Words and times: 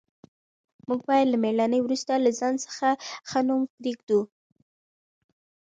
موږ 0.87 0.99
باید 1.09 1.27
له 1.29 1.37
مړینې 1.43 1.79
وروسته 1.81 2.13
له 2.23 2.31
ځان 2.39 2.53
څخه 2.65 2.87
ښه 3.29 3.39
نوم 3.47 3.61
پرېږدو. 3.75 4.19